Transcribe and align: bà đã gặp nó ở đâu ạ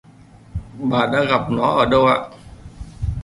bà 0.89 1.05
đã 1.05 1.23
gặp 1.23 1.51
nó 1.51 1.69
ở 1.79 1.85
đâu 1.85 2.07
ạ 2.07 2.19